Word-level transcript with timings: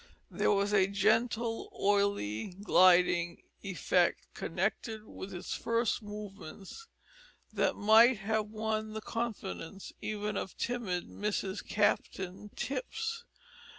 There 0.31 0.49
was 0.49 0.73
a 0.73 0.87
gentle, 0.87 1.71
oily, 1.79 2.55
gliding, 2.63 3.43
effect 3.61 4.33
connected 4.33 5.05
with 5.05 5.31
its 5.31 5.53
first 5.53 6.01
movements 6.01 6.87
that 7.53 7.75
might 7.75 8.17
have 8.17 8.47
won 8.47 8.93
the 8.93 9.01
confidence 9.01 9.93
even 10.01 10.37
of 10.37 10.57
timid 10.57 11.07
Mrs 11.07 11.63
Captain 11.63 12.49
Tipps. 12.55 13.25